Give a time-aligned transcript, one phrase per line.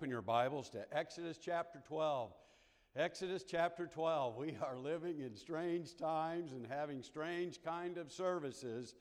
[0.00, 2.32] open your Bibles to Exodus chapter 12.
[2.96, 4.34] Exodus chapter 12.
[4.34, 8.94] We are living in strange times and having strange kind of services.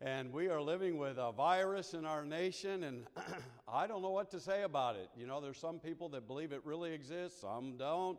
[0.00, 3.06] And we are living with a virus in our nation, and
[3.72, 5.08] I don't know what to say about it.
[5.16, 8.18] You know, there's some people that believe it really exists, some don't.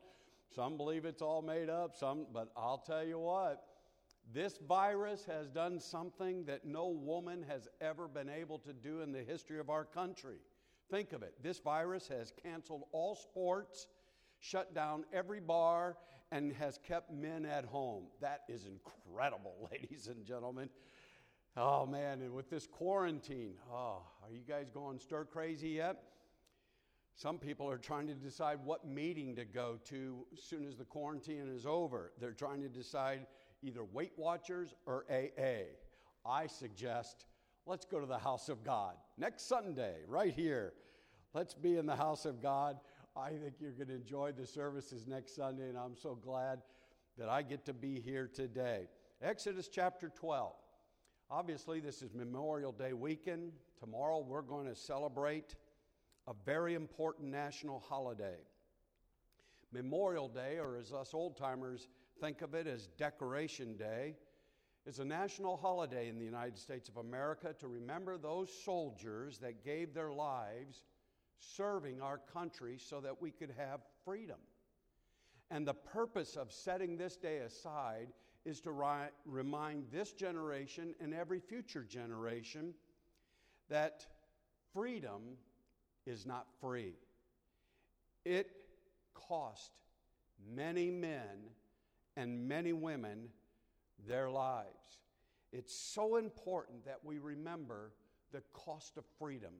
[0.55, 3.65] Some believe it's all made up, some, but I'll tell you what,
[4.33, 9.11] this virus has done something that no woman has ever been able to do in
[9.11, 10.37] the history of our country.
[10.89, 13.87] Think of it this virus has canceled all sports,
[14.39, 15.97] shut down every bar,
[16.31, 18.05] and has kept men at home.
[18.21, 20.69] That is incredible, ladies and gentlemen.
[21.57, 26.03] Oh man, and with this quarantine, oh, are you guys going stir crazy yet?
[27.15, 30.85] Some people are trying to decide what meeting to go to as soon as the
[30.85, 32.13] quarantine is over.
[32.17, 33.25] They're trying to decide
[33.61, 35.65] either Weight Watchers or AA.
[36.25, 37.25] I suggest
[37.65, 40.73] let's go to the house of God next Sunday, right here.
[41.33, 42.77] Let's be in the house of God.
[43.15, 46.61] I think you're going to enjoy the services next Sunday, and I'm so glad
[47.17, 48.87] that I get to be here today.
[49.21, 50.53] Exodus chapter 12.
[51.29, 53.51] Obviously, this is Memorial Day weekend.
[53.79, 55.55] Tomorrow, we're going to celebrate
[56.27, 58.37] a very important national holiday.
[59.71, 61.89] Memorial Day, or as us old timers
[62.21, 64.15] think of it as Decoration Day,
[64.85, 69.63] is a national holiday in the United States of America to remember those soldiers that
[69.63, 70.83] gave their lives
[71.39, 74.39] serving our country so that we could have freedom.
[75.51, 78.07] And the purpose of setting this day aside
[78.45, 82.73] is to ri- remind this generation and every future generation
[83.69, 84.05] that
[84.73, 85.37] freedom
[86.05, 86.93] is not free.
[88.25, 88.51] It
[89.13, 89.71] cost
[90.53, 91.51] many men
[92.15, 93.29] and many women
[94.07, 94.99] their lives.
[95.51, 97.91] It's so important that we remember
[98.31, 99.53] the cost of freedom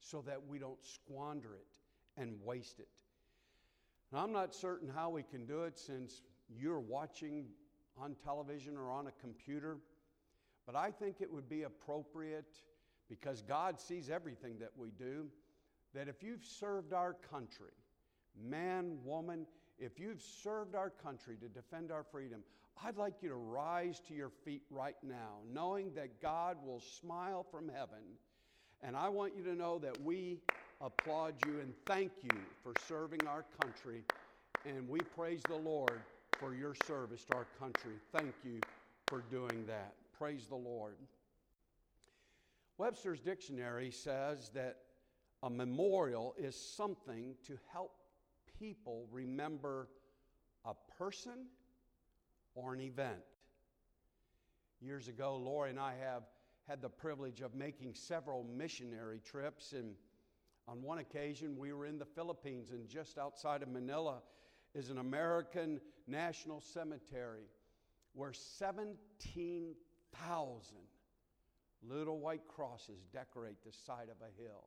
[0.00, 3.02] so that we don't squander it and waste it.
[4.12, 7.46] Now, I'm not certain how we can do it since you're watching
[8.00, 9.78] on television or on a computer,
[10.64, 12.58] but I think it would be appropriate
[13.08, 15.26] because God sees everything that we do
[15.94, 17.72] that if you've served our country,
[18.40, 19.46] man, woman,
[19.78, 22.40] if you've served our country to defend our freedom,
[22.84, 27.44] I'd like you to rise to your feet right now, knowing that God will smile
[27.50, 28.02] from heaven.
[28.82, 30.40] And I want you to know that we
[30.80, 34.02] applaud you and thank you for serving our country.
[34.66, 36.00] And we praise the Lord
[36.38, 37.94] for your service to our country.
[38.12, 38.60] Thank you
[39.08, 39.94] for doing that.
[40.18, 40.96] Praise the Lord.
[42.78, 44.76] Webster's dictionary says that
[45.42, 47.92] a memorial is something to help
[48.58, 49.88] people remember
[50.66, 51.46] a person
[52.56, 53.22] or an event.
[54.80, 56.24] Years ago, Lori and I have
[56.66, 59.94] had the privilege of making several missionary trips, and
[60.66, 64.22] on one occasion, we were in the Philippines, and just outside of Manila
[64.74, 67.44] is an American National Cemetery
[68.14, 70.76] where 17,000
[71.82, 74.66] little white crosses decorate the side of a hill.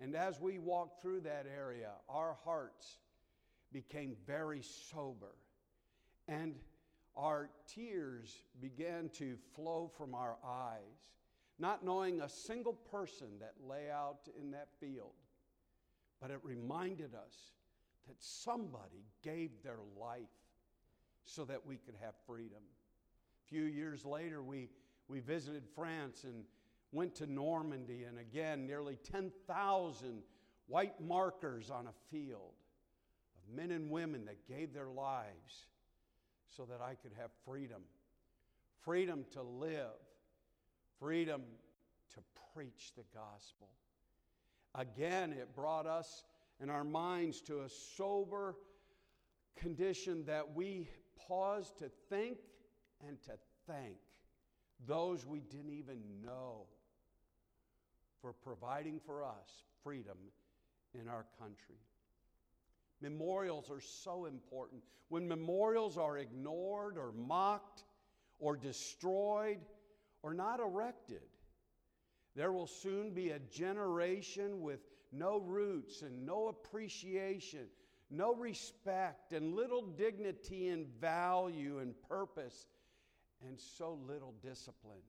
[0.00, 2.98] And as we walked through that area, our hearts
[3.72, 5.36] became very sober.
[6.26, 6.56] And
[7.16, 11.10] our tears began to flow from our eyes,
[11.58, 15.12] not knowing a single person that lay out in that field.
[16.20, 17.52] But it reminded us
[18.06, 20.22] that somebody gave their life
[21.24, 22.62] so that we could have freedom.
[23.44, 24.68] A few years later, we,
[25.08, 26.44] we visited France and
[26.92, 30.22] went to Normandy, and again, nearly 10,000
[30.66, 32.54] white markers on a field
[33.36, 35.66] of men and women that gave their lives
[36.56, 37.82] so that I could have freedom
[38.82, 39.94] freedom to live,
[40.98, 41.42] freedom
[42.14, 42.20] to
[42.52, 43.68] preach the gospel.
[44.74, 46.24] Again, it brought us
[46.60, 48.56] and our minds to a sober
[49.56, 50.88] condition that we
[51.28, 52.38] pause to think
[53.06, 53.32] and to
[53.66, 53.96] thank
[54.86, 56.66] those we didn't even know
[58.20, 60.16] for providing for us freedom
[60.94, 61.76] in our country.
[63.02, 64.82] Memorials are so important.
[65.08, 67.84] When memorials are ignored or mocked
[68.38, 69.58] or destroyed
[70.22, 71.22] or not erected,
[72.36, 77.66] there will soon be a generation with no roots and no appreciation,
[78.10, 82.66] no respect, and little dignity and value and purpose,
[83.46, 85.02] and so little discipline.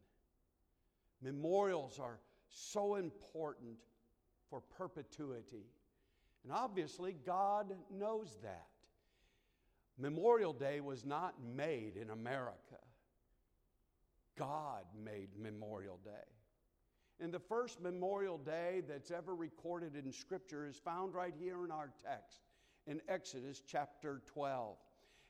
[1.21, 2.19] Memorials are
[2.49, 3.77] so important
[4.49, 5.65] for perpetuity.
[6.43, 8.67] And obviously, God knows that.
[9.97, 12.79] Memorial Day was not made in America,
[14.37, 16.11] God made Memorial Day.
[17.19, 21.71] And the first memorial day that's ever recorded in Scripture is found right here in
[21.71, 22.41] our text
[22.87, 24.75] in Exodus chapter 12.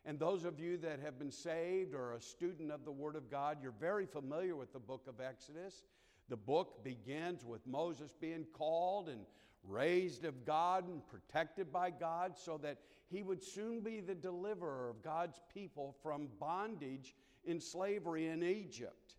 [0.06, 3.30] And those of you that have been saved or a student of the Word of
[3.30, 5.84] God, you're very familiar with the book of Exodus.
[6.30, 9.22] The book begins with Moses being called and
[9.68, 12.80] raised of God and protected by God so that
[13.10, 17.16] he would soon be the deliverer of God's people from bondage
[17.46, 19.16] in slavery in Egypt.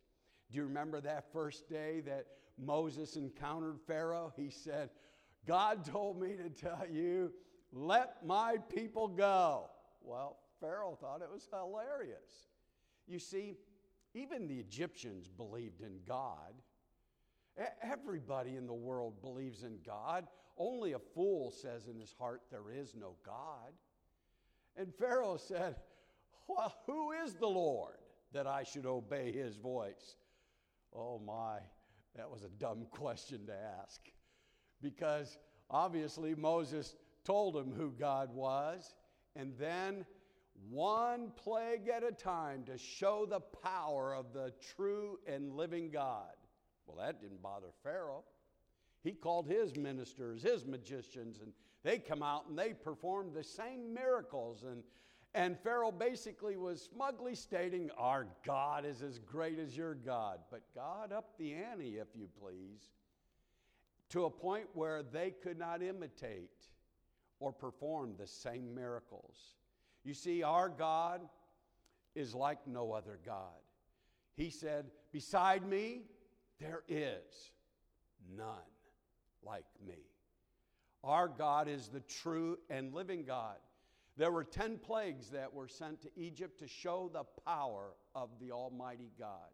[0.51, 2.27] Do you remember that first day that
[2.59, 4.33] Moses encountered Pharaoh?
[4.37, 4.91] He said,
[5.47, 7.33] God told me to tell you,
[7.73, 9.71] let my people go.
[10.03, 12.49] Well, Pharaoh thought it was hilarious.
[13.07, 13.57] You see,
[14.15, 16.55] even the Egyptians believed in God.
[17.83, 20.27] Everybody in the world believes in God.
[20.59, 23.73] Only a fool says in his heart, There is no God.
[24.77, 25.77] And Pharaoh said,
[26.49, 27.99] Well, who is the Lord
[28.33, 30.17] that I should obey his voice?
[30.93, 31.59] Oh my,
[32.17, 34.01] that was a dumb question to ask.
[34.83, 35.39] Because
[35.71, 38.95] obviously Moses told him who God was,
[39.35, 40.05] and then
[40.71, 46.35] one plague at a time to show the power of the true and living God.
[46.87, 48.25] Well, that didn't bother Pharaoh.
[49.03, 51.53] He called his ministers, his magicians, and
[51.83, 54.65] they come out and they perform the same miracles.
[54.65, 54.83] And,
[55.35, 60.39] and Pharaoh basically was smugly stating, Our God is as great as your God.
[60.51, 62.93] But God upped the ante, if you please,
[64.11, 66.51] to a point where they could not imitate
[67.41, 69.37] or perform the same miracles.
[70.03, 71.21] You see, our God
[72.15, 73.61] is like no other God.
[74.37, 76.03] He said, Beside me,
[76.61, 77.51] there is
[78.37, 78.47] none
[79.45, 79.99] like me.
[81.03, 83.57] Our God is the true and living God.
[84.17, 88.53] There were 10 plagues that were sent to Egypt to show the power of the
[88.53, 89.51] Almighty God.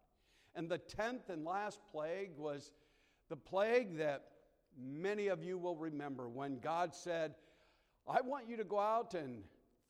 [0.55, 2.73] And the 10th and last plague was
[3.29, 4.25] the plague that
[4.79, 7.35] many of you will remember when God said,
[8.06, 9.43] I want you to go out and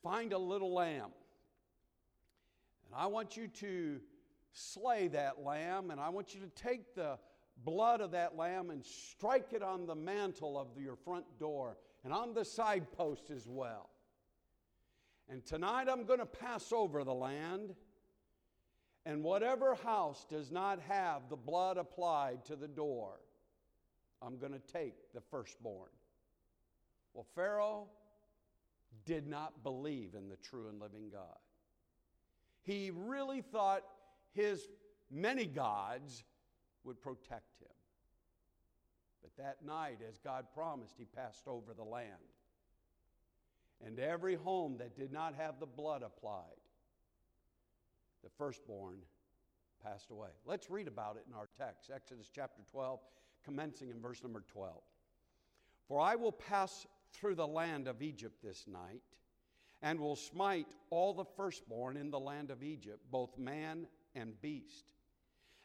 [0.03, 1.11] find a little lamb.
[2.85, 3.99] And I want you to
[4.53, 7.17] slay that lamb, and I want you to take the
[7.63, 12.13] blood of that lamb and strike it on the mantle of your front door and
[12.13, 13.89] on the side post as well.
[15.29, 17.75] And tonight I'm going to pass over the land,
[19.05, 23.19] and whatever house does not have the blood applied to the door,
[24.21, 25.89] I'm going to take the firstborn.
[27.13, 27.87] Well, Pharaoh
[29.05, 31.37] did not believe in the true and living God.
[32.61, 33.83] He really thought
[34.33, 34.67] his
[35.09, 36.23] many gods
[36.83, 37.67] would protect him.
[39.21, 42.11] But that night, as God promised, he passed over the land.
[43.85, 46.43] And every home that did not have the blood applied,
[48.23, 48.99] the firstborn
[49.83, 50.29] passed away.
[50.45, 52.99] Let's read about it in our text, Exodus chapter 12,
[53.43, 54.75] commencing in verse number 12.
[55.87, 59.01] For I will pass through the land of Egypt this night,
[59.81, 64.93] and will smite all the firstborn in the land of Egypt, both man and beast.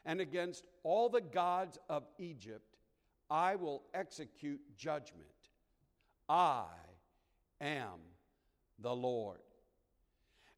[0.05, 2.77] And against all the gods of Egypt
[3.29, 5.27] I will execute judgment.
[6.29, 6.65] I
[7.59, 7.99] am
[8.79, 9.39] the Lord.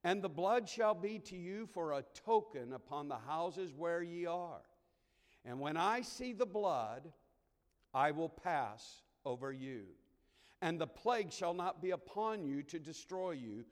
[0.04, 4.28] And the blood shall be to you for a token upon the houses where ye
[4.28, 4.62] are.
[5.44, 7.12] And when I see the blood,
[7.92, 9.86] I will pass over you
[10.62, 13.66] and the plague shall not be upon you to destroy you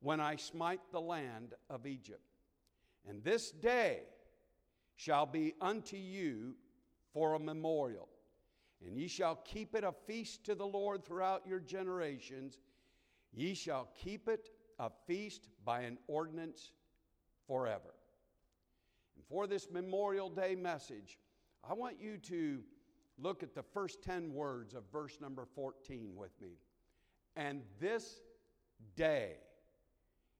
[0.00, 2.33] when I smite the land of Egypt.
[3.08, 4.02] And this day
[4.96, 6.54] shall be unto you
[7.12, 8.08] for a memorial,
[8.84, 12.58] and ye shall keep it a feast to the Lord throughout your generations.
[13.32, 16.72] Ye shall keep it a feast by an ordinance
[17.46, 17.94] forever.
[19.16, 21.18] And for this Memorial Day message,
[21.68, 22.62] I want you to
[23.18, 26.58] Look at the first 10 words of verse number 14 with me.
[27.36, 28.20] And this
[28.96, 29.36] day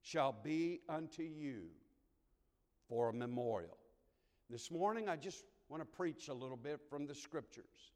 [0.02, 1.66] shall be unto you
[2.88, 3.78] for a memorial.
[4.50, 7.92] This morning, I just want to preach a little bit from the scriptures.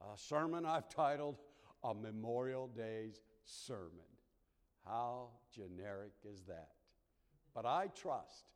[0.00, 1.36] A sermon I've titled
[1.84, 3.90] A Memorial Day's Sermon.
[4.84, 6.70] How generic is that?
[7.54, 8.50] But I trust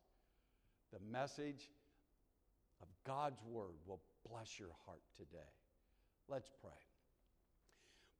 [0.93, 1.71] the message
[2.83, 5.39] of God's Word will bless your heart today.
[6.29, 6.71] Let's pray.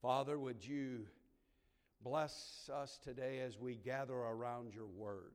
[0.01, 1.07] Father, would you
[2.03, 5.33] bless us today as we gather around your word?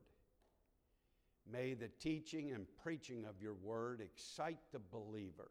[1.50, 5.50] May the teaching and preaching of your word excite the believer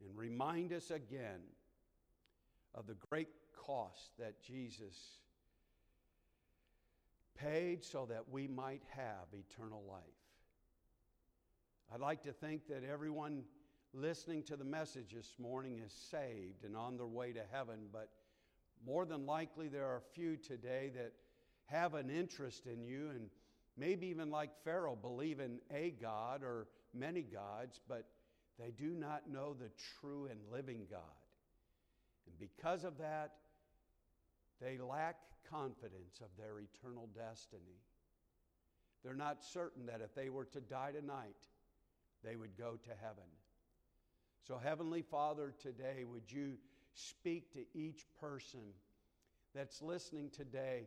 [0.00, 1.40] and remind us again
[2.74, 5.18] of the great cost that Jesus
[7.34, 10.02] paid so that we might have eternal life.
[11.92, 13.42] I'd like to think that everyone
[13.92, 18.08] listening to the message this morning is saved and on their way to heaven, but
[18.86, 21.12] more than likely there are a few today that
[21.66, 23.28] have an interest in you and
[23.76, 28.06] maybe even like Pharaoh believe in a God or many gods, but
[28.58, 31.00] they do not know the true and living God.
[32.26, 33.32] And because of that,
[34.60, 35.16] they lack
[35.50, 37.80] confidence of their eternal destiny.
[39.02, 41.48] They're not certain that if they were to die tonight,
[42.22, 43.24] they would go to heaven.
[44.46, 46.54] So, Heavenly Father, today, would you
[46.94, 48.60] speak to each person
[49.54, 50.86] that's listening today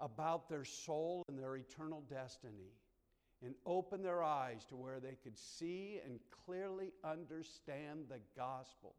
[0.00, 2.72] about their soul and their eternal destiny
[3.44, 8.94] and open their eyes to where they could see and clearly understand the gospel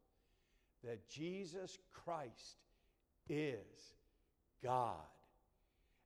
[0.84, 2.58] that Jesus Christ
[3.30, 3.96] is
[4.64, 5.06] God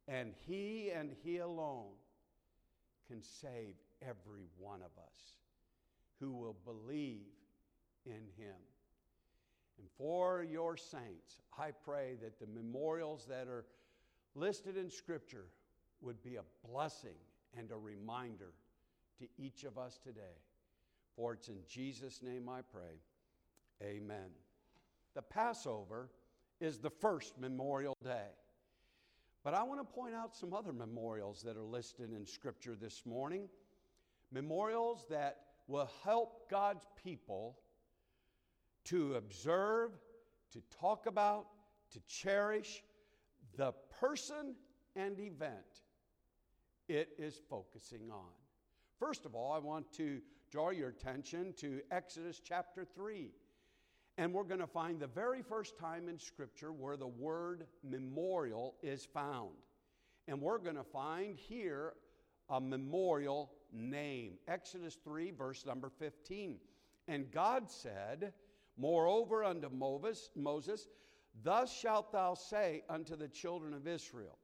[0.08, 1.94] and He and He alone
[3.08, 5.34] can save every one of us
[6.20, 7.28] who will believe
[8.06, 8.56] in Him.
[9.80, 13.66] And for your saints, I pray that the memorials that are
[14.36, 15.46] listed in Scripture
[16.02, 17.16] would be a blessing
[17.58, 18.54] and a reminder
[19.20, 20.40] to each of us today.
[21.16, 23.00] For it's in Jesus' name I pray.
[23.84, 24.30] Amen.
[25.14, 26.10] The Passover
[26.60, 28.30] is the first memorial day.
[29.44, 33.04] But I want to point out some other memorials that are listed in Scripture this
[33.06, 33.50] morning.
[34.32, 37.58] Memorials that will help God's people
[38.86, 39.92] to observe,
[40.54, 41.48] to talk about,
[41.92, 42.84] to cherish
[43.58, 44.56] the person
[44.96, 45.84] and event
[46.88, 48.34] it is focusing on.
[49.00, 50.20] First of all, I want to
[50.52, 53.32] draw your attention to Exodus chapter 3.
[54.18, 58.76] And we're going to find the very first time in Scripture where the word memorial
[58.84, 59.56] is found.
[60.28, 61.94] And we're going to find here
[62.50, 64.34] a memorial name.
[64.48, 66.58] Exodus 3, verse number 15.
[67.08, 68.34] And God said,
[68.78, 70.88] Moreover, unto Moses,
[71.44, 74.38] Thus shalt thou say unto the children of Israel,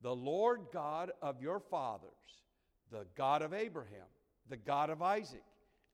[0.00, 2.10] The Lord God of your fathers,
[2.90, 4.06] the God of Abraham,
[4.48, 5.44] the God of Isaac,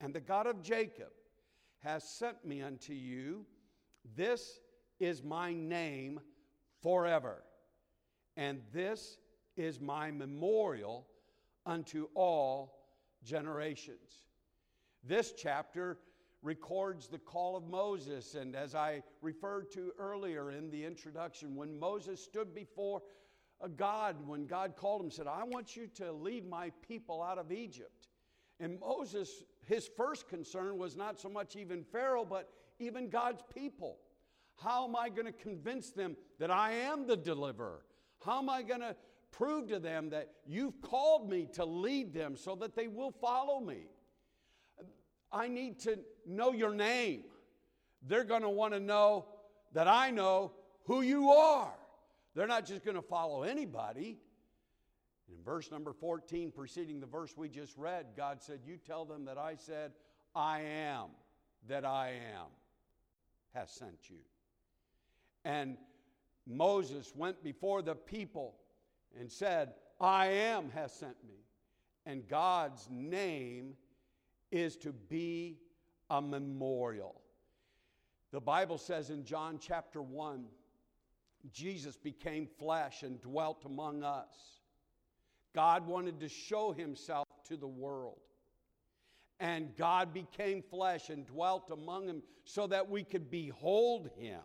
[0.00, 1.10] and the God of Jacob,
[1.80, 3.44] has sent me unto you.
[4.14, 4.60] This
[5.00, 6.20] is my name
[6.82, 7.42] forever,
[8.36, 9.18] and this
[9.56, 11.06] is my memorial
[11.64, 12.78] unto all
[13.24, 14.26] generations.
[15.02, 15.98] This chapter
[16.42, 18.34] records the call of Moses.
[18.34, 23.02] And as I referred to earlier in the introduction, when Moses stood before
[23.60, 27.38] a God, when God called him, said, I want you to lead my people out
[27.38, 28.08] of Egypt.
[28.60, 33.98] And Moses, his first concern was not so much even Pharaoh, but even God's people.
[34.62, 37.82] How am I going to convince them that I am the deliverer?
[38.24, 38.96] How am I going to
[39.30, 43.60] prove to them that you've called me to lead them so that they will follow
[43.60, 43.88] me?
[45.32, 47.24] I need to know your name.
[48.02, 49.26] They're going to want to know
[49.72, 50.52] that I know
[50.84, 51.72] who you are.
[52.34, 54.18] They're not just going to follow anybody.
[55.28, 59.24] In verse number 14, preceding the verse we just read, God said, You tell them
[59.24, 59.92] that I said,
[60.34, 61.08] I am
[61.68, 62.46] that I am,
[63.54, 64.18] has sent you.
[65.44, 65.76] And
[66.46, 68.54] Moses went before the people
[69.18, 71.40] and said, I am has sent me.
[72.04, 73.74] And God's name
[74.50, 75.58] is to be
[76.10, 77.20] a memorial.
[78.32, 80.44] The Bible says in John chapter 1
[81.52, 84.60] Jesus became flesh and dwelt among us.
[85.54, 88.18] God wanted to show himself to the world.
[89.38, 94.40] And God became flesh and dwelt among them so that we could behold him.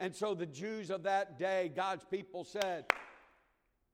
[0.00, 2.86] And so the Jews of that day, God's people said,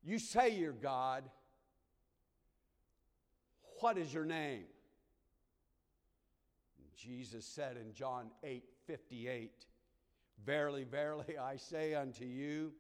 [0.02, 1.24] You say you're God.
[3.80, 4.64] What is your name?
[7.00, 9.64] Jesus said in John 8 58,
[10.44, 12.72] Verily, verily, I say unto you,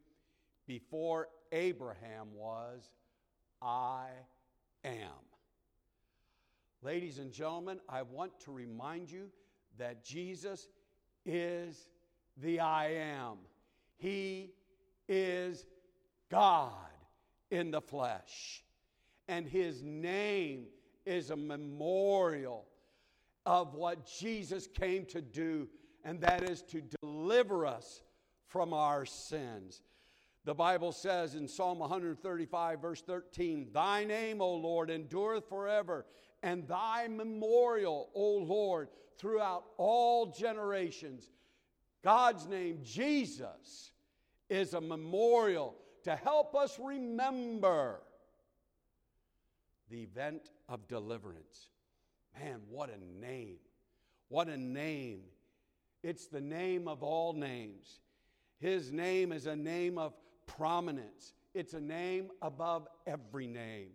[0.66, 2.90] before Abraham was,
[3.62, 4.08] I
[4.84, 5.24] am.
[6.82, 9.28] Ladies and gentlemen, I want to remind you
[9.78, 10.68] that Jesus
[11.24, 11.88] is
[12.36, 13.38] the I am.
[13.96, 14.52] He
[15.08, 15.66] is
[16.30, 16.72] God
[17.50, 18.64] in the flesh.
[19.28, 20.66] And his name
[21.04, 22.66] is a memorial
[23.46, 25.68] of what Jesus came to do,
[26.04, 28.02] and that is to deliver us
[28.46, 29.82] from our sins.
[30.44, 36.06] The Bible says in Psalm 135, verse 13, Thy name, O Lord, endureth forever,
[36.42, 41.30] and thy memorial, O Lord, throughout all generations.
[42.02, 43.92] God's name, Jesus,
[44.48, 48.00] is a memorial to help us remember
[49.90, 51.68] the event of deliverance.
[52.38, 53.56] Man, what a name.
[54.28, 55.22] What a name!
[56.02, 58.00] It's the name of all names.
[58.58, 60.14] His name is a name of
[60.46, 63.88] prominence, it's a name above every name.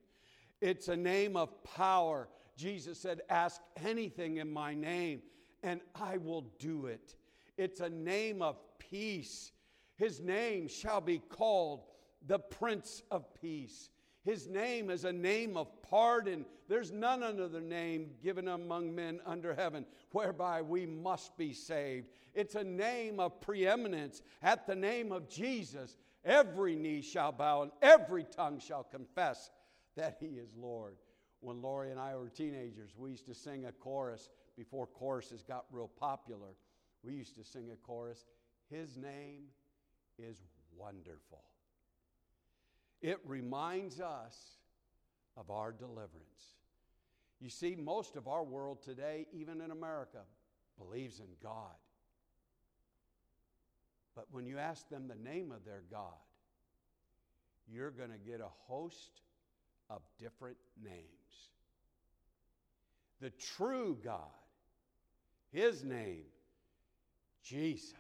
[0.62, 2.28] It's a name of power.
[2.58, 5.22] Jesus said, Ask anything in my name,
[5.64, 7.16] and I will do it.
[7.58, 9.52] It's a name of peace.
[9.98, 11.84] His name shall be called
[12.26, 13.90] the Prince of Peace.
[14.26, 16.48] His name is a name of pardon.
[16.68, 22.08] There's none other name given among men under heaven whereby we must be saved.
[22.34, 24.24] It's a name of preeminence.
[24.42, 29.52] At the name of Jesus, every knee shall bow and every tongue shall confess
[29.96, 30.96] that He is Lord.
[31.42, 35.66] When Lori and I were teenagers, we used to sing a chorus before choruses got
[35.72, 36.56] real popular.
[37.04, 38.26] We used to sing a chorus
[38.72, 39.44] His name
[40.18, 40.42] is
[40.76, 41.44] wonderful.
[43.06, 44.36] It reminds us
[45.38, 46.56] of our deliverance.
[47.40, 50.22] You see, most of our world today, even in America,
[50.76, 51.76] believes in God.
[54.16, 56.18] But when you ask them the name of their God,
[57.72, 59.22] you're going to get a host
[59.92, 61.04] of different names.
[63.22, 64.18] The true God,
[65.52, 66.24] His name,
[67.44, 67.94] Jesus.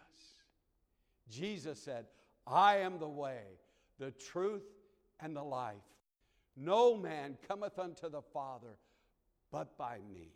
[1.30, 2.06] Jesus said,
[2.48, 3.44] I am the way,
[4.00, 4.64] the truth,
[5.19, 5.75] and the life.
[6.55, 8.77] No man cometh unto the Father
[9.51, 10.31] but by me.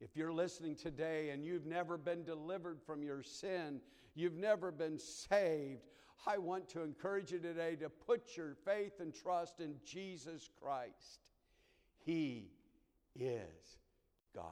[0.00, 3.80] If you're listening today and you've never been delivered from your sin,
[4.14, 5.82] you've never been saved,
[6.26, 11.30] I want to encourage you today to put your faith and trust in Jesus Christ.
[12.04, 12.50] He
[13.14, 13.78] is
[14.34, 14.44] God.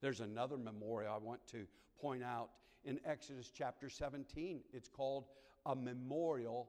[0.00, 1.66] There's another memorial I want to
[2.00, 2.50] point out
[2.84, 4.60] in Exodus chapter 17.
[4.72, 5.24] It's called
[5.66, 6.68] a memorial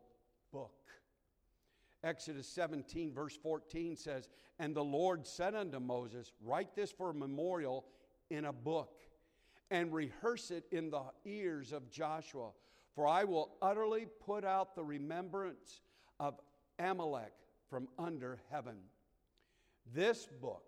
[0.52, 0.72] book.
[2.04, 7.14] Exodus 17, verse 14 says, And the Lord said unto Moses, Write this for a
[7.14, 7.86] memorial
[8.30, 9.02] in a book,
[9.70, 12.52] and rehearse it in the ears of Joshua,
[12.96, 15.82] for I will utterly put out the remembrance
[16.20, 16.40] of
[16.80, 17.34] Amalek
[17.70, 18.78] from under heaven.
[19.94, 20.64] This book,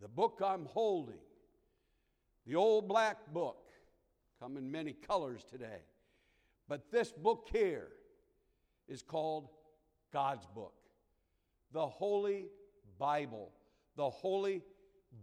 [0.00, 1.18] the book I'm holding,
[2.46, 3.68] the old black book,
[4.40, 5.82] come in many colors today,
[6.68, 7.88] but this book here
[8.88, 9.48] is called
[10.12, 10.74] God's book,
[11.72, 12.46] the Holy
[12.98, 13.52] Bible,
[13.96, 14.62] the Holy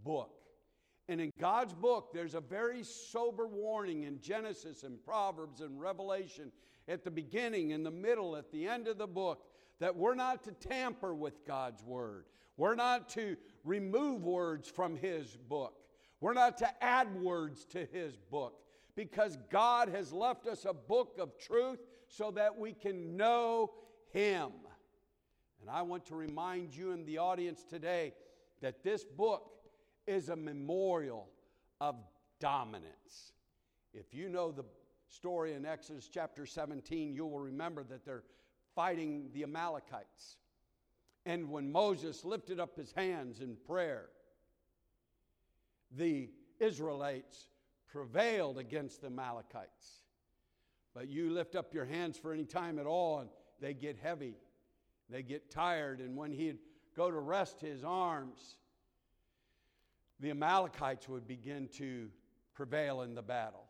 [0.03, 0.31] Book.
[1.09, 6.51] And in God's book, there's a very sober warning in Genesis and Proverbs and Revelation
[6.87, 9.45] at the beginning, in the middle, at the end of the book
[9.79, 12.25] that we're not to tamper with God's word.
[12.55, 15.73] We're not to remove words from His book.
[16.21, 18.61] We're not to add words to His book
[18.95, 23.71] because God has left us a book of truth so that we can know
[24.11, 24.51] Him.
[25.63, 28.11] And I want to remind you in the audience today
[28.59, 29.49] that this book
[30.05, 31.29] is a memorial
[31.79, 31.95] of
[32.41, 33.31] dominance.
[33.93, 34.65] If you know the
[35.07, 38.25] story in Exodus chapter 17, you will remember that they're
[38.75, 40.35] fighting the Amalekites.
[41.25, 44.07] And when Moses lifted up his hands in prayer,
[45.95, 47.47] the Israelites
[47.87, 50.01] prevailed against the Amalekites.
[50.93, 53.29] But you lift up your hands for any time at all, and
[53.61, 54.35] they get heavy
[55.09, 56.59] they get tired, and when he'd
[56.95, 58.57] go to rest his arms,
[60.19, 62.09] the Amalekites would begin to
[62.53, 63.65] prevail in the battle.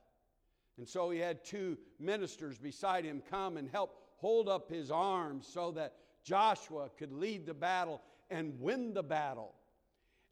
[0.78, 5.48] And so he had two ministers beside him come and help hold up his arms
[5.52, 9.54] so that Joshua could lead the battle and win the battle.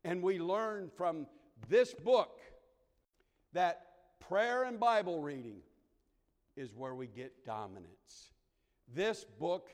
[0.04, 1.28] And we learn from
[1.70, 2.40] this book
[3.54, 3.88] that
[4.20, 5.58] prayer and Bible reading
[6.56, 8.32] is where we get dominance.
[8.94, 9.70] This book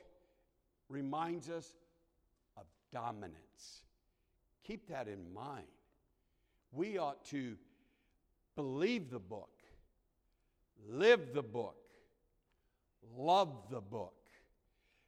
[0.88, 1.72] reminds us
[2.56, 3.82] of dominance.
[4.64, 5.66] Keep that in mind.
[6.72, 7.56] We ought to
[8.56, 9.50] believe the book,
[10.88, 11.76] live the book,
[13.16, 14.14] love the book.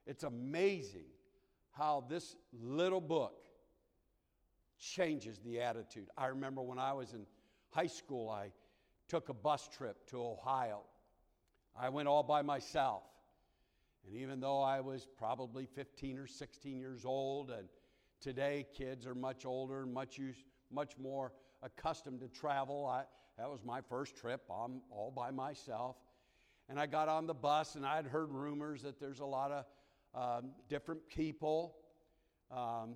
[0.06, 1.06] It's amazing
[1.72, 3.34] how this little book
[4.78, 6.08] changes the attitude.
[6.16, 7.26] I remember when I was in
[7.70, 8.50] high school, I
[9.08, 10.80] took a bus trip to Ohio.
[11.78, 13.02] I went all by myself.
[14.06, 17.68] And even though I was probably 15 or 16 years old, and
[18.20, 20.20] today kids are much older and much,
[20.72, 21.32] much more
[21.62, 23.04] accustomed to travel, I,
[23.38, 24.42] that was my first trip.
[24.50, 25.96] I'm all by myself.
[26.68, 29.64] And I got on the bus, and I'd heard rumors that there's a lot of
[30.14, 31.76] um, different people
[32.50, 32.94] um,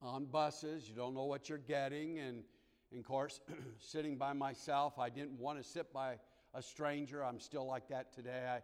[0.00, 0.88] on buses.
[0.88, 2.18] You don't know what you're getting.
[2.18, 2.42] And,
[2.90, 3.40] and of course,
[3.78, 6.18] sitting by myself, I didn't want to sit by
[6.54, 7.24] a stranger.
[7.24, 8.44] I'm still like that today.
[8.48, 8.60] I,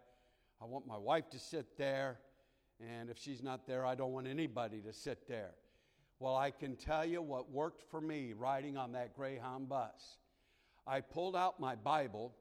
[0.61, 2.19] I want my wife to sit there,
[2.79, 5.51] and if she's not there, I don't want anybody to sit there.
[6.19, 10.17] Well, I can tell you what worked for me riding on that Greyhound bus.
[10.87, 12.33] I pulled out my Bible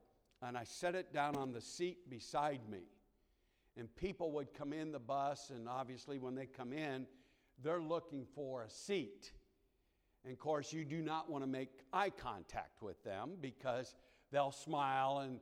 [0.42, 2.82] and I set it down on the seat beside me.
[3.76, 7.06] And people would come in the bus, and obviously, when they come in,
[7.62, 9.32] they're looking for a seat.
[10.22, 13.96] And of course, you do not want to make eye contact with them because
[14.30, 15.40] they'll smile, and,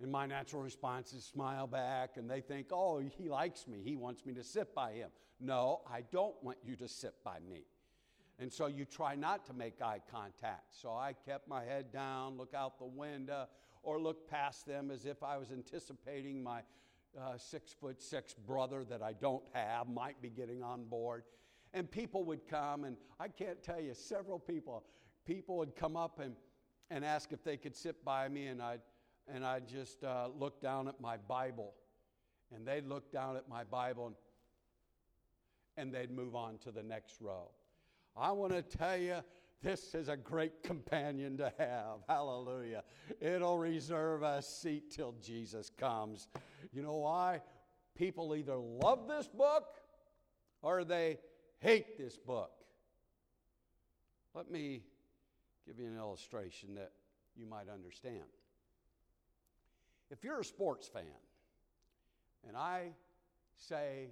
[0.00, 3.80] and my natural response is smile back, and they think, oh, he likes me.
[3.82, 5.10] He wants me to sit by him.
[5.40, 7.64] No, I don't want you to sit by me.
[8.38, 10.74] And so you try not to make eye contact.
[10.80, 13.46] So I kept my head down, look out the window,
[13.82, 16.60] or look past them as if I was anticipating my
[17.18, 21.24] uh, six foot six brother that I don't have might be getting on board.
[21.74, 24.84] And people would come, and I can't tell you, several people,
[25.26, 26.34] people would come up and,
[26.90, 28.80] and ask if they could sit by me, and I'd,
[29.32, 31.74] and I'd just uh, look down at my Bible.
[32.54, 34.16] And they'd look down at my Bible, and,
[35.76, 37.50] and they'd move on to the next row.
[38.16, 39.18] I want to tell you,
[39.62, 41.98] this is a great companion to have.
[42.08, 42.84] Hallelujah.
[43.20, 46.28] It'll reserve a seat till Jesus comes.
[46.72, 47.42] You know why?
[47.96, 49.64] People either love this book
[50.62, 51.18] or they
[51.58, 52.52] hate this book.
[54.34, 54.84] Let me
[55.66, 56.92] give you an illustration that
[57.36, 58.24] you might understand.
[60.10, 61.04] If you're a sports fan,
[62.46, 62.90] and I
[63.56, 64.08] say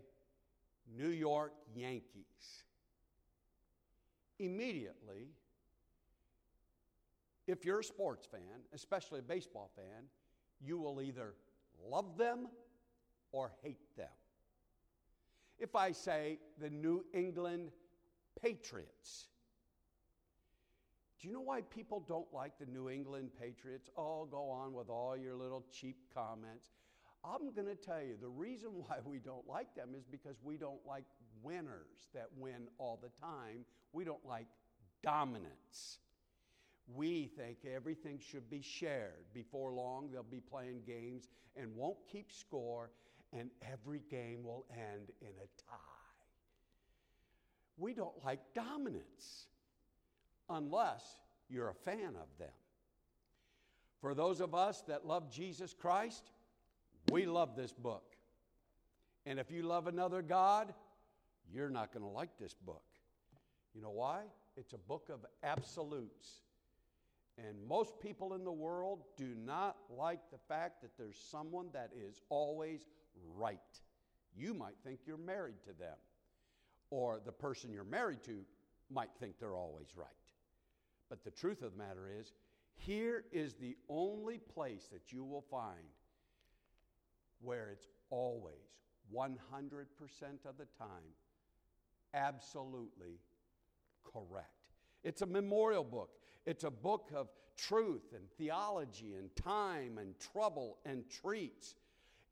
[0.97, 2.65] New York Yankees,
[4.39, 5.29] immediately,
[7.47, 10.05] if you're a sports fan, especially a baseball fan,
[10.61, 11.35] you will either
[11.89, 12.49] love them
[13.33, 14.09] or hate them.
[15.59, 17.71] If I say the New England
[18.41, 19.29] Patriots,
[21.27, 23.91] do you know why people don't like the New England Patriots?
[23.97, 26.69] Oh, go on with all your little cheap comments.
[27.25, 30.57] I'm going to tell you the reason why we don't like them is because we
[30.57, 31.03] don't like
[31.43, 33.65] winners that win all the time.
[33.93, 34.47] We don't like
[35.03, 35.99] dominance.
[36.95, 39.25] We think everything should be shared.
[39.35, 42.93] Before long, they'll be playing games and won't keep score,
[43.33, 45.77] and every game will end in a tie.
[47.77, 49.49] We don't like dominance
[50.49, 51.05] unless
[51.49, 52.49] you're a fan of them.
[54.01, 56.31] For those of us that love Jesus Christ,
[57.11, 58.17] we love this book.
[59.25, 60.73] And if you love another God,
[61.53, 62.83] you're not going to like this book.
[63.75, 64.23] You know why?
[64.57, 66.43] It's a book of absolutes.
[67.39, 71.91] And most people in the world do not like the fact that there's someone that
[71.95, 72.87] is always
[73.37, 73.59] right.
[74.35, 75.97] You might think you're married to them,
[76.91, 78.45] or the person you're married to
[78.91, 80.07] might think they're always right.
[81.09, 82.33] But the truth of the matter is,
[82.75, 85.87] here is the only place that you will find
[87.41, 88.55] where it's always
[89.15, 89.29] 100%
[90.45, 91.15] of the time
[92.15, 93.21] absolutely
[94.05, 94.51] correct.
[95.05, 96.11] It's a memorial book.
[96.45, 101.75] It's a book of truth and theology and time and trouble and treats.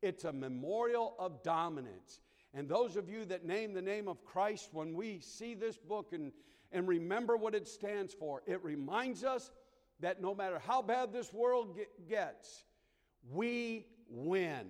[0.02, 2.20] It's a memorial of dominance.
[2.52, 6.12] And those of you that name the name of Christ, when we see this book
[6.12, 6.32] and,
[6.74, 9.52] and remember what it stands for, it reminds us
[10.00, 12.64] that no matter how bad this world get, gets,
[13.30, 14.66] we win.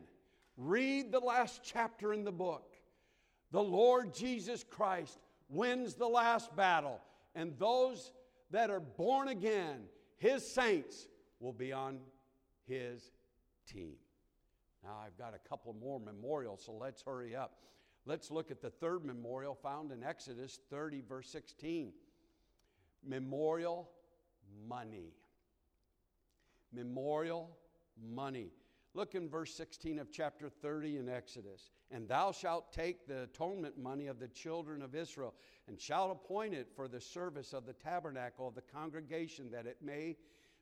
[0.56, 2.74] Read the last chapter in the book.
[3.50, 7.00] The Lord Jesus Christ wins the last battle,
[7.34, 8.12] and those
[8.50, 9.84] that are born again,
[10.18, 11.08] his saints,
[11.40, 11.98] will be on
[12.66, 13.02] his
[13.66, 13.94] team.
[14.84, 17.56] Now, I've got a couple more memorials, so let's hurry up.
[18.06, 21.92] Let's look at the third memorial found in Exodus 30, verse 16.
[23.06, 23.88] Memorial
[24.68, 25.14] money.
[26.72, 27.56] Memorial
[28.12, 28.50] money.
[28.92, 31.70] Look in verse 16 of chapter 30 in Exodus.
[31.90, 35.34] And thou shalt take the atonement money of the children of Israel,
[35.66, 39.78] and shalt appoint it for the service of the tabernacle of the congregation, that it
[39.82, 40.16] may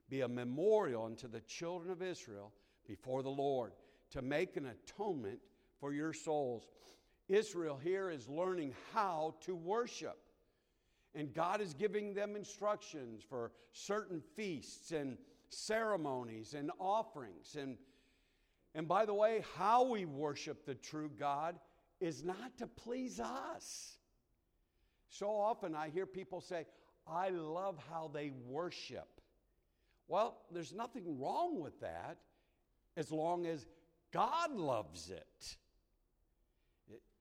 [0.09, 2.53] be a memorial unto the children of Israel
[2.87, 3.73] before the Lord,
[4.11, 5.39] to make an atonement
[5.81, 6.69] for your souls.
[7.29, 10.19] Israel here is learning how to worship.
[11.15, 15.19] And God is giving them instructions for certain feasts and
[15.51, 17.77] ceremonies and offerings and
[18.75, 21.59] and by the way, how we worship the true God
[22.01, 23.99] is not to please us.
[25.09, 26.67] So often I hear people say,
[27.07, 29.21] I love how they worship.
[30.09, 32.19] Well, there's nothing wrong with that
[32.97, 33.67] as long as
[34.13, 35.57] God loves it.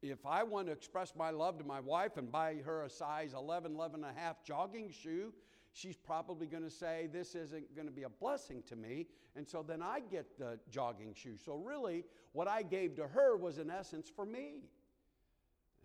[0.02, 3.34] If I want to express my love to my wife and buy her a size
[3.34, 5.34] 11, 11 and a half jogging shoe,
[5.74, 9.08] she's probably going to say, This isn't going to be a blessing to me.
[9.36, 11.38] And so then I get the jogging shoe.
[11.38, 14.64] So really, what I gave to her was in essence for me.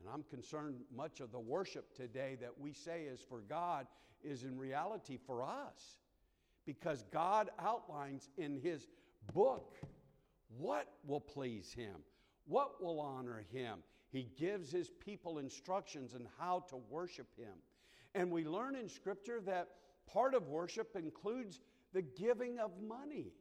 [0.00, 3.86] And I'm concerned much of the worship today that we say is for God
[4.24, 5.96] is in reality for us.
[6.66, 8.88] because God outlines in His
[9.32, 9.76] book
[10.58, 11.96] what will please Him,
[12.46, 13.78] what will honor Him.
[14.10, 17.54] He gives His people instructions on how to worship Him.
[18.14, 19.68] And we learn in Scripture that
[20.06, 21.60] part of worship includes
[21.92, 23.32] the giving of money.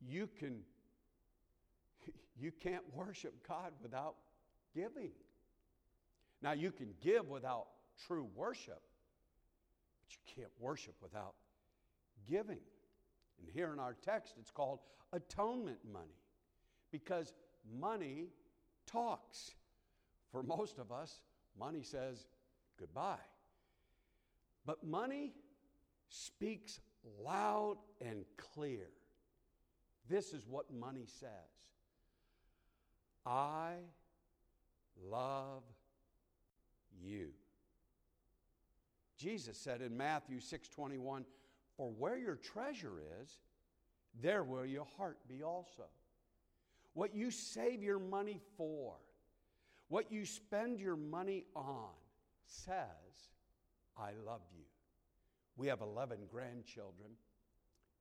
[0.00, 0.60] You can
[2.38, 4.16] you can't worship God without
[4.74, 5.10] giving.
[6.42, 7.66] Now you can give without
[8.06, 8.80] true worship,
[10.00, 11.34] but you can't worship without
[12.28, 12.60] giving.
[13.40, 14.80] And here in our text, it's called
[15.12, 16.18] atonement money
[16.90, 17.32] because
[17.80, 18.26] money
[18.88, 19.52] talks.
[20.32, 21.20] For most of us,
[21.58, 22.26] money says
[22.78, 23.16] goodbye.
[24.66, 25.32] But money
[26.08, 26.80] speaks
[27.24, 28.88] loud and clear.
[30.08, 31.30] This is what money says
[33.26, 33.74] I
[35.10, 35.62] love
[37.00, 37.32] you.
[39.16, 41.26] Jesus said in Matthew 6:21,
[41.76, 43.40] "For where your treasure is,
[44.14, 45.90] there will your heart be also."
[46.98, 48.96] What you save your money for,
[49.86, 51.94] what you spend your money on
[52.44, 53.30] says,
[53.96, 54.64] "I love you."
[55.54, 57.16] We have 11 grandchildren,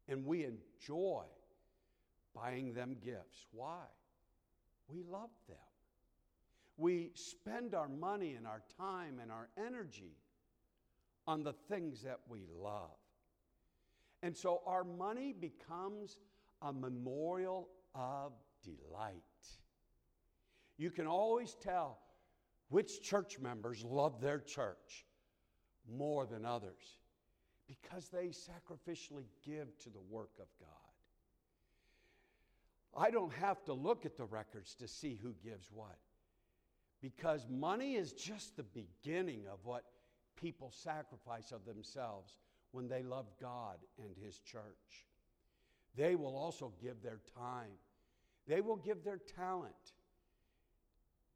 [0.08, 1.28] and we enjoy
[2.34, 3.46] buying them gifts.
[3.52, 3.88] Why?
[4.88, 5.70] We love them.
[6.76, 10.18] We spend our money and our time and our energy
[11.28, 12.98] on the things that we love.
[14.24, 16.18] And so our money becomes
[16.64, 19.24] a memorial of delight.
[20.78, 22.00] You can always tell
[22.70, 25.06] which church members love their church
[25.89, 27.00] more than others
[27.67, 30.70] because they sacrificially give to the work of God.
[32.96, 35.98] I don't have to look at the records to see who gives what
[37.02, 39.84] because money is just the beginning of what
[40.39, 42.38] people sacrifice of themselves
[42.72, 45.06] when they love God and His church.
[45.96, 47.72] They will also give their time,
[48.48, 49.74] they will give their talent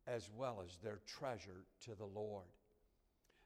[0.07, 2.45] as well as their treasure to the Lord.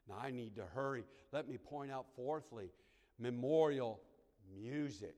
[0.08, 1.04] Now, I need to hurry.
[1.32, 2.72] Let me point out, fourthly,
[3.20, 4.00] memorial
[4.56, 5.16] music.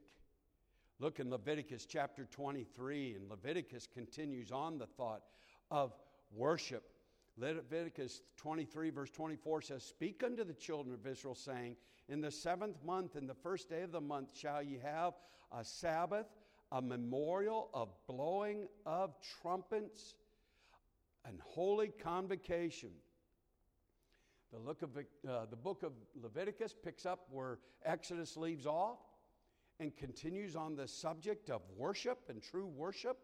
[1.00, 5.24] Look in Leviticus chapter 23, and Leviticus continues on the thought
[5.70, 5.94] of
[6.34, 6.84] worship.
[7.38, 11.76] Leviticus 23, verse 24 says, Speak unto the children of Israel, saying,
[12.10, 15.14] In the seventh month, in the first day of the month, shall ye have
[15.52, 16.26] a Sabbath,
[16.72, 20.16] a memorial of blowing of trumpets,
[21.26, 22.92] and holy convocation.
[24.52, 29.00] The, look of, uh, the book of Leviticus picks up where Exodus leaves off
[29.80, 33.18] and continues on the subject of worship and true worship.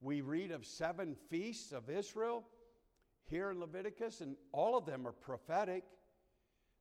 [0.00, 2.44] We read of seven feasts of Israel
[3.26, 5.84] here in Leviticus, and all of them are prophetic.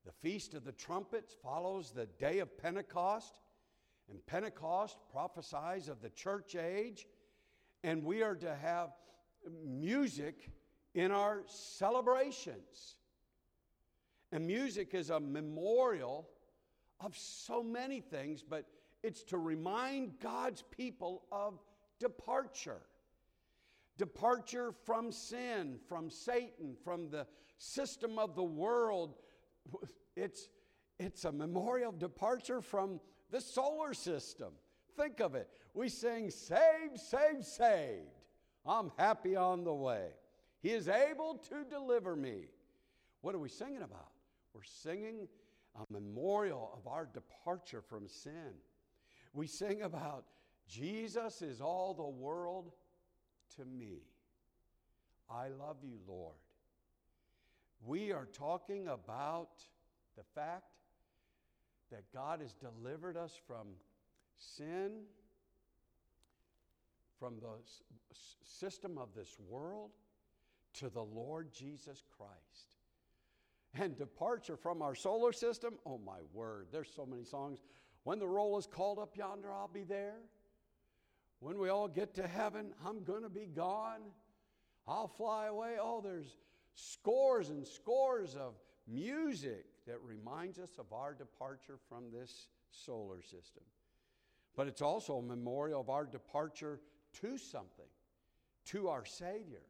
[0.06, 3.34] The Feast of the Trumpets follows the day of Pentecost,
[4.10, 7.08] and Pentecost prophesies of the church age,
[7.84, 8.89] and we are to have
[9.66, 10.50] music
[10.94, 12.98] in our celebrations.
[14.32, 16.28] And music is a memorial
[17.00, 18.66] of so many things, but
[19.04, 21.60] it's to remind God's people of
[22.00, 22.82] departure.
[23.98, 29.16] Departure from sin, from Satan, from the system of the world.
[30.16, 30.50] It's,
[31.00, 33.00] it's a memorial departure from
[33.34, 34.54] the solar system.
[34.96, 35.50] Think of it.
[35.74, 38.08] We sing, Saved, saved, saved.
[38.63, 40.10] I'm happy on the way.
[40.62, 42.46] He is able to deliver me.
[43.22, 44.12] What are we singing about?
[44.54, 45.28] We're singing
[45.76, 48.54] a memorial of our departure from sin.
[49.34, 50.26] We sing about
[50.69, 52.72] Jesus is all the world
[53.58, 54.04] to me.
[55.28, 56.36] I love you, Lord.
[57.84, 59.50] We are talking about
[60.15, 60.83] the fact
[61.93, 63.67] that God has delivered us from
[64.36, 65.03] sin,
[67.19, 67.51] from the
[68.43, 69.91] system of this world,
[70.79, 72.77] to the Lord Jesus Christ
[73.79, 75.75] and departure from our solar system.
[75.86, 77.60] Oh, my word, there's so many songs.
[78.06, 80.17] When the roll is called up yonder, I'll be there.
[81.41, 84.01] When we all get to heaven, I'm going to be gone.
[84.88, 85.75] I'll fly away.
[85.79, 86.38] Oh, there's
[86.73, 88.56] scores and scores of
[88.88, 93.63] music that reminds us of our departure from this solar system.
[94.56, 96.80] But it's also a memorial of our departure
[97.22, 97.89] to something,
[98.65, 99.63] to our Savior,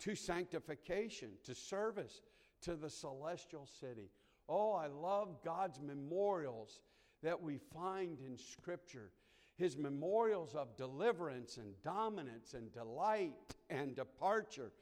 [0.00, 2.20] to sanctification, to service,
[2.62, 4.10] to the celestial city.
[4.48, 6.80] Oh, I love God's memorials
[7.22, 9.10] that we find in Scripture.
[9.56, 13.34] His memorials of deliverance and dominance and delight
[13.70, 14.72] and departure.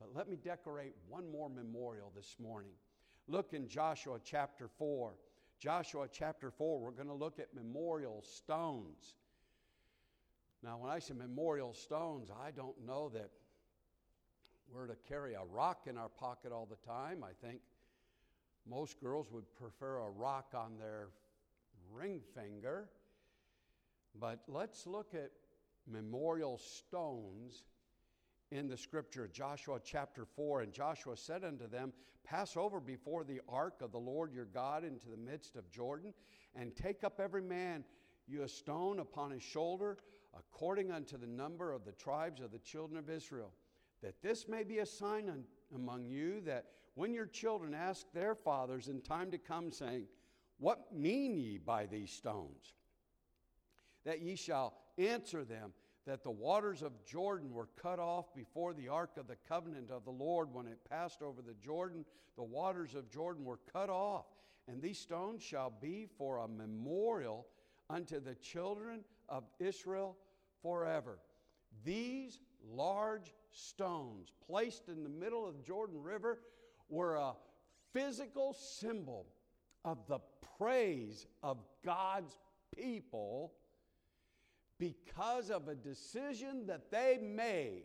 [0.00, 2.72] But let me decorate one more memorial this morning.
[3.28, 5.14] Look in Joshua chapter 4.
[5.58, 9.14] Joshua chapter 4, we're going to look at memorial stones.
[10.62, 13.30] Now, when I say memorial stones, I don't know that
[14.72, 17.22] we're to carry a rock in our pocket all the time.
[17.22, 17.60] I think
[18.68, 21.08] most girls would prefer a rock on their
[21.92, 22.88] ring finger.
[24.18, 25.30] But let's look at
[25.86, 27.62] memorial stones
[28.52, 30.60] in the scripture, Joshua chapter 4.
[30.60, 34.84] And Joshua said unto them, Pass over before the ark of the Lord your God
[34.84, 36.12] into the midst of Jordan,
[36.54, 37.82] and take up every man
[38.28, 39.96] you a stone upon his shoulder,
[40.38, 43.52] according unto the number of the tribes of the children of Israel,
[44.02, 48.34] that this may be a sign un- among you that when your children ask their
[48.34, 50.04] fathers in time to come, saying,
[50.58, 52.74] What mean ye by these stones?
[54.04, 55.72] That ye shall answer them,
[56.06, 60.04] that the waters of Jordan were cut off before the ark of the covenant of
[60.04, 62.04] the Lord when it passed over the Jordan.
[62.36, 64.26] The waters of Jordan were cut off.
[64.68, 67.46] And these stones shall be for a memorial
[67.88, 70.16] unto the children of Israel
[70.62, 71.18] forever.
[71.84, 72.38] These
[72.70, 76.38] large stones placed in the middle of the Jordan River
[76.88, 77.34] were a
[77.92, 79.26] physical symbol
[79.84, 80.20] of the
[80.58, 82.38] praise of God's
[82.74, 83.52] people
[84.82, 87.84] because of a decision that they made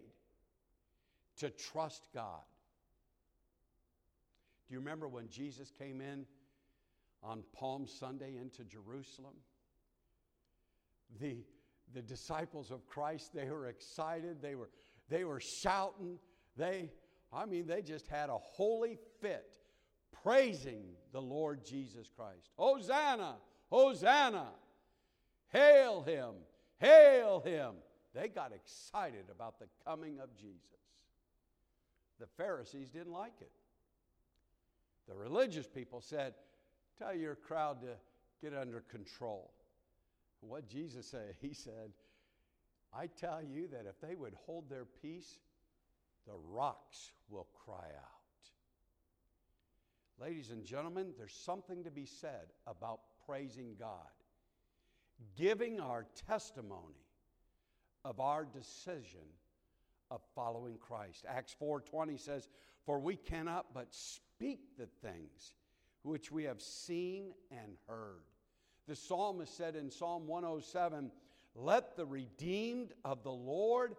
[1.37, 2.41] to trust God.
[4.67, 6.25] Do you remember when Jesus came in
[7.21, 9.35] on Palm Sunday into Jerusalem?
[11.21, 11.45] The,
[11.93, 14.71] the disciples of Christ, they were excited, they were,
[15.07, 16.17] they were shouting,
[16.57, 16.89] they,
[17.31, 19.59] I mean, they just had a holy fit
[20.23, 22.49] praising the Lord Jesus Christ.
[22.55, 23.35] Hosanna!
[23.69, 24.47] Hosanna!
[25.49, 26.33] Hail him!
[26.79, 27.73] Hail him!
[28.13, 30.61] They got excited about the coming of Jesus.
[32.19, 33.51] The Pharisees didn't like it.
[35.07, 36.33] The religious people said,
[36.97, 37.89] Tell your crowd to
[38.41, 39.51] get under control.
[40.41, 41.91] What Jesus said, He said,
[42.93, 45.39] I tell you that if they would hold their peace,
[46.25, 48.17] the rocks will cry out.
[50.19, 54.07] Ladies and gentlemen, there's something to be said about praising God
[55.35, 57.05] giving our testimony
[58.03, 59.27] of our decision
[60.09, 61.25] of following Christ.
[61.27, 62.49] Acts 4:20 says,
[62.83, 65.53] "For we cannot but speak the things
[66.03, 68.23] which we have seen and heard."
[68.85, 71.11] The psalmist said in Psalm 107,
[71.53, 73.97] "Let the redeemed of the Lord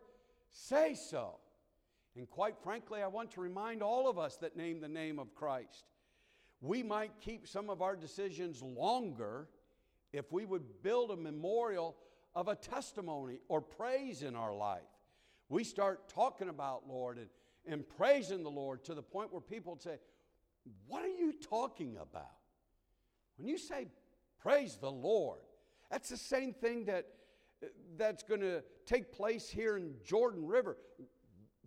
[0.48, 1.40] say so."
[2.14, 5.34] And quite frankly, I want to remind all of us that name the name of
[5.34, 5.84] Christ.
[6.60, 9.48] We might keep some of our decisions longer
[10.12, 11.96] if we would build a memorial
[12.34, 14.82] of a testimony or praise in our life.
[15.48, 17.28] We start talking about Lord and,
[17.66, 19.98] and praising the Lord to the point where people say,
[20.86, 22.36] What are you talking about?
[23.36, 23.88] When you say
[24.40, 25.40] praise the Lord,
[25.90, 27.06] that's the same thing that
[27.96, 30.76] that's going to take place here in Jordan River.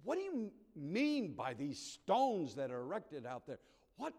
[0.04, 3.60] What do you mean by these stones that are erected out there?
[3.98, 4.14] What,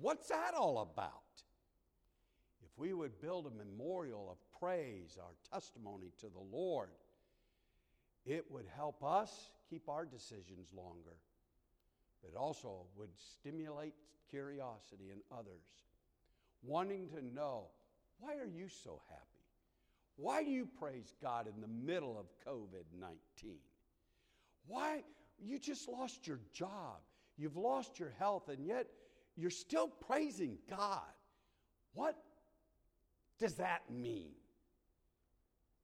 [0.00, 1.23] what's that all about?
[2.74, 6.90] If we would build a memorial of praise, our testimony to the Lord,
[8.26, 11.16] it would help us keep our decisions longer.
[12.22, 13.94] It also would stimulate
[14.30, 15.84] curiosity in others,
[16.62, 17.66] wanting to know
[18.18, 19.20] why are you so happy?
[20.16, 23.56] Why do you praise God in the middle of COVID 19?
[24.66, 25.02] Why?
[25.38, 27.00] You just lost your job,
[27.36, 28.86] you've lost your health, and yet
[29.36, 31.02] you're still praising God.
[31.92, 32.16] What
[33.38, 34.32] does that mean?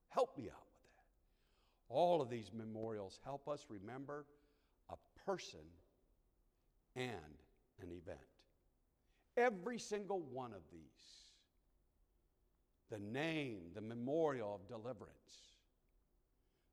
[0.09, 1.95] Help me out with that.
[1.95, 4.27] All of these memorials help us remember
[4.89, 5.61] a person
[6.97, 7.15] and
[7.81, 8.19] an event.
[9.37, 11.21] Every single one of these
[12.91, 15.15] the name, the memorial of deliverance,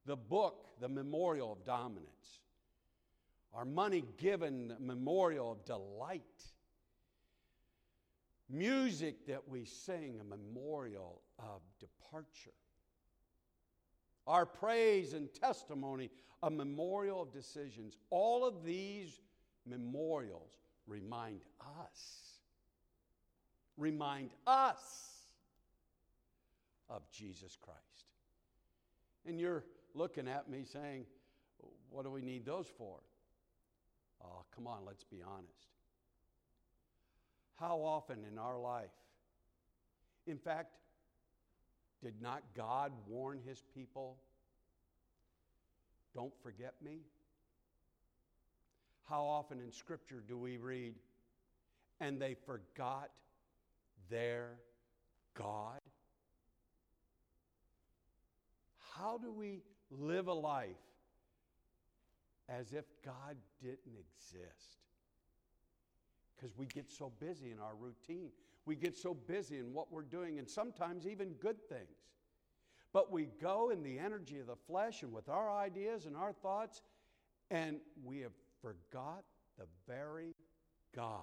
[0.08, 2.40] the book, the memorial of dominance,
[3.54, 6.24] our money given, the memorial of delight
[8.50, 12.54] Music that we sing, a memorial of departure.
[14.26, 16.10] Our praise and testimony,
[16.44, 17.98] a memorial of decisions.
[18.10, 19.20] All of these
[19.66, 22.40] memorials remind us,
[23.78, 25.08] remind us
[26.90, 27.82] of Jesus Christ.
[29.26, 31.06] And you're looking at me saying,
[31.90, 33.00] What do we need those for?
[34.24, 35.77] Oh, come on, let's be honest.
[37.60, 38.92] How often in our life?
[40.28, 40.76] In fact,
[42.04, 44.18] did not God warn his people?
[46.14, 47.00] Don't forget me?
[49.10, 50.96] How often in Scripture do we read,
[52.00, 53.10] and they forgot
[54.10, 54.60] their
[55.34, 55.80] God?
[58.96, 60.76] How do we live a life
[62.50, 64.82] as if God didn't exist?
[66.38, 68.30] Because we get so busy in our routine.
[68.66, 71.98] We get so busy in what we're doing, and sometimes even good things.
[72.94, 76.34] But we go in the energy of the flesh and with our ideas and our
[76.34, 76.82] thoughts,
[77.50, 79.24] and we have forgot
[79.58, 80.34] the very
[80.96, 81.22] God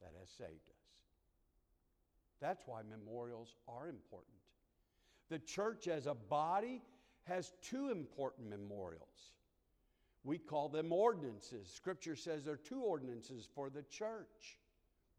[0.00, 0.78] that has saved us.
[2.40, 4.34] That's why memorials are important.
[5.28, 6.82] The church as a body
[7.24, 9.32] has two important memorials.
[10.28, 11.72] We call them ordinances.
[11.74, 14.58] Scripture says there are two ordinances for the church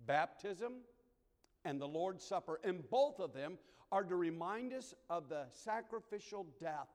[0.05, 0.74] baptism
[1.66, 2.60] and the Lord's Supper.
[2.64, 3.57] And both of them
[3.91, 6.89] are to remind us of the sacrificial death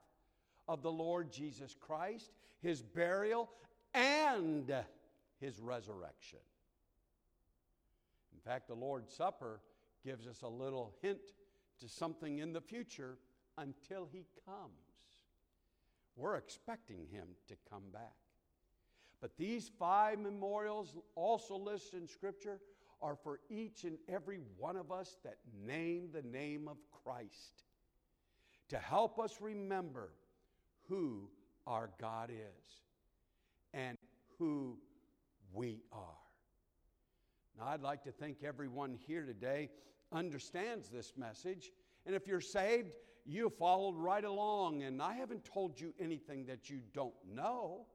[0.68, 3.50] of the Lord Jesus Christ, his burial,
[3.94, 4.72] and
[5.40, 6.38] his resurrection.
[8.32, 9.60] In fact, the Lord's Supper
[10.06, 11.32] gives us a little hint
[11.80, 13.18] to something in the future
[13.58, 14.83] until he comes.
[16.16, 18.14] We're expecting him to come back.
[19.20, 22.60] But these five memorials, also listed in Scripture,
[23.00, 27.64] are for each and every one of us that name the name of Christ
[28.68, 30.10] to help us remember
[30.88, 31.28] who
[31.66, 32.82] our God is
[33.72, 33.96] and
[34.38, 34.78] who
[35.52, 36.00] we are.
[37.58, 39.70] Now, I'd like to think everyone here today
[40.12, 41.70] understands this message.
[42.06, 44.82] And if you're saved, you followed right along.
[44.82, 47.86] And I haven't told you anything that you don't know.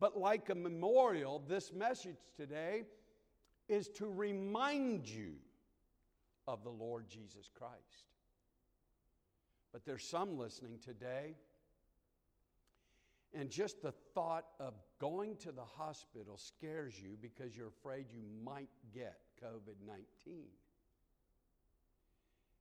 [0.00, 2.84] But like a memorial, this message today
[3.68, 5.34] is to remind you
[6.48, 8.12] of the Lord Jesus Christ.
[9.72, 11.36] But there's some listening today
[13.34, 18.22] and just the thought of going to the hospital scares you because you're afraid you
[18.44, 20.04] might get COVID 19.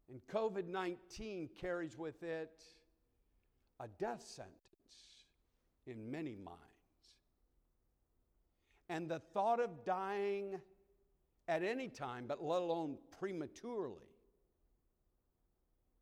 [0.09, 2.63] And COVID 19 carries with it
[3.79, 4.55] a death sentence
[5.87, 6.59] in many minds.
[8.89, 10.59] And the thought of dying
[11.47, 13.95] at any time, but let alone prematurely,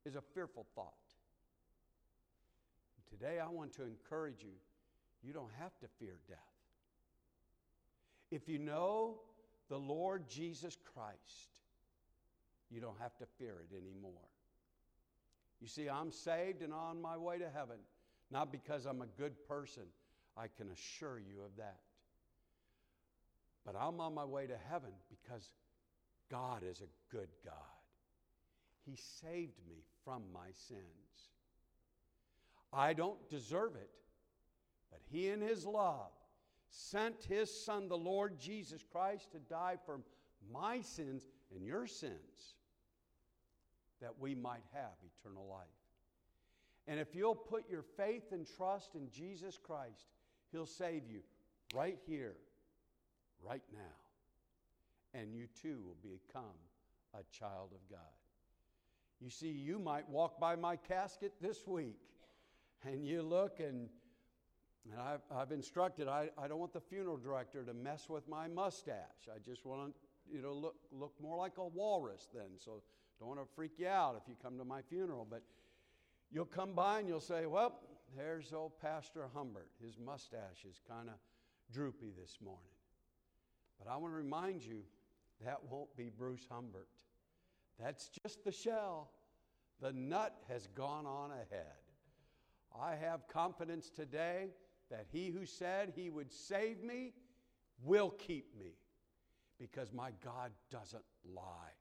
[0.06, 0.94] is a fearful thought.
[3.10, 4.54] Today, I want to encourage you
[5.24, 6.38] you don't have to fear death.
[8.32, 9.22] If you know
[9.70, 11.60] the Lord Jesus Christ,
[12.70, 14.12] you don't have to fear it anymore.
[15.60, 17.78] You see, I'm saved and on my way to heaven,
[18.32, 19.84] not because I'm a good person.
[20.38, 21.80] I can assure you of that.
[23.66, 25.52] But I'm on my way to heaven because
[26.32, 27.54] God is a good God.
[28.86, 30.80] He saved me from my sins.
[32.72, 33.90] I don't deserve it,
[34.92, 36.12] but He, in His love,
[36.70, 40.00] sent His Son, the Lord Jesus Christ, to die for
[40.52, 42.56] my sins and your sins
[44.02, 45.68] that we might have eternal life.
[46.88, 50.08] And if you'll put your faith and trust in Jesus Christ,
[50.52, 51.22] He'll save you
[51.76, 52.36] right here,
[53.46, 55.20] right now.
[55.20, 56.44] And you too will become
[57.14, 58.00] a child of God.
[59.22, 62.00] You see, you might walk by my casket this week
[62.86, 63.90] and you look and
[64.90, 68.48] and I've, I've instructed I, I don't want the funeral director to mess with my
[68.48, 69.28] mustache.
[69.28, 72.48] I just want to, you know, look, look more like a walrus then.
[72.58, 72.82] So
[73.20, 75.28] don't want to freak you out if you come to my funeral.
[75.30, 75.44] But
[76.32, 77.80] you'll come by and you'll say, well,
[78.16, 79.70] there's old Pastor Humbert.
[79.84, 81.16] His mustache is kind of
[81.72, 82.64] droopy this morning.
[83.78, 84.82] But I want to remind you
[85.46, 86.88] that won't be Bruce Humbert.
[87.80, 89.12] That's just the shell.
[89.82, 91.80] The nut has gone on ahead.
[92.78, 94.50] I have confidence today
[94.90, 97.14] that he who said he would save me
[97.84, 98.74] will keep me
[99.60, 101.04] because my God doesn't
[101.34, 101.79] lie.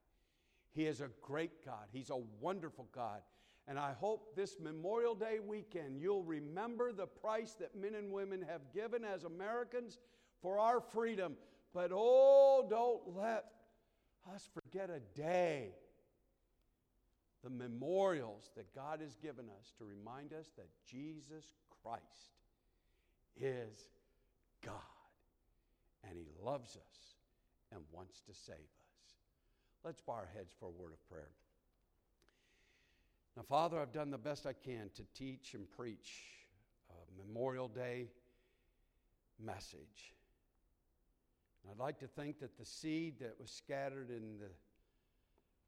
[0.73, 3.21] He is a great God, He's a wonderful God.
[3.67, 8.43] And I hope this Memorial Day weekend you'll remember the price that men and women
[8.49, 9.99] have given as Americans
[10.41, 11.35] for our freedom.
[11.71, 13.45] But oh, don't let
[14.33, 15.73] us forget a day
[17.43, 21.45] the memorials that God has given us to remind us that Jesus
[21.83, 22.03] Christ
[23.39, 23.87] is
[24.65, 24.73] God
[26.07, 27.15] and He loves us
[27.71, 28.78] and wants to save us.
[29.83, 31.29] Let's bow our heads for a word of prayer.
[33.37, 36.11] Now, Father, I've done the best I can to teach and preach
[36.89, 38.09] a Memorial Day
[39.39, 40.13] message.
[41.63, 44.49] And I'd like to think that the seed that was scattered in the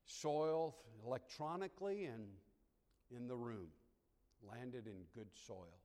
[0.05, 2.27] soil electronically and
[3.15, 3.67] in the room
[4.43, 5.77] landed in good soil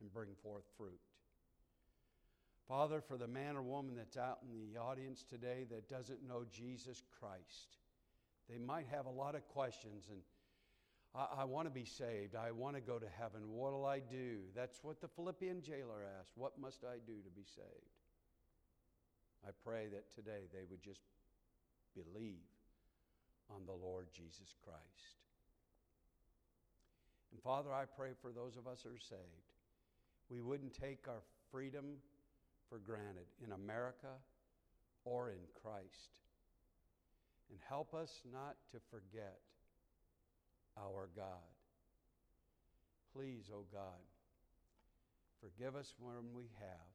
[0.00, 1.00] and bring forth fruit.
[2.68, 6.44] Father, for the man or woman that's out in the audience today that doesn't know
[6.50, 7.78] Jesus Christ,
[8.48, 10.20] They might have a lot of questions and
[11.14, 12.34] I, I want to be saved.
[12.34, 13.42] I want to go to heaven.
[13.48, 14.38] What'll I do?
[14.54, 16.32] That's what the Philippian jailer asked.
[16.34, 17.92] What must I do to be saved?
[19.46, 21.02] I pray that today they would just
[21.94, 22.48] believe
[23.50, 25.18] on the Lord Jesus Christ.
[27.32, 29.50] And Father, I pray for those of us who are saved,
[30.30, 31.96] we wouldn't take our freedom
[32.72, 34.16] for granted in America
[35.04, 36.16] or in Christ.
[37.50, 39.40] And help us not to forget
[40.78, 41.52] our God.
[43.14, 44.00] Please, O oh God,
[45.42, 46.94] forgive us when we have,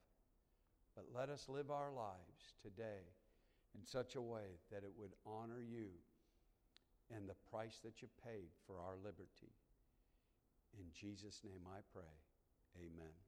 [0.95, 3.05] but let us live our lives today
[3.75, 5.89] in such a way that it would honor you
[7.15, 9.53] and the price that you paid for our liberty.
[10.80, 12.17] In Jesus' name I pray.
[12.82, 13.26] Amen.